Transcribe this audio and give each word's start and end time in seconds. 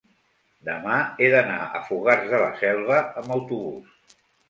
demà 0.69 0.95
he 1.19 1.27
d'anar 1.35 1.59
a 1.67 1.83
Fogars 1.91 2.27
de 2.35 2.43
la 2.47 2.51
Selva 2.65 3.01
amb 3.25 3.39
autobús. 3.41 4.15